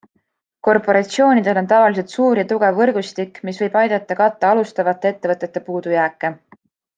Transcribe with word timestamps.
Korporatsioonidel 0.67 1.59
on 1.61 1.67
tavaliselt 1.73 2.15
suur 2.15 2.41
ja 2.43 2.45
tugev 2.53 2.79
võrgustik, 2.83 3.37
mis 3.51 3.61
võib 3.65 3.77
aidata 3.83 4.19
katta 4.23 4.51
alustavate 4.55 5.13
ettevõtete 5.15 5.65
puudujääke. 5.69 6.35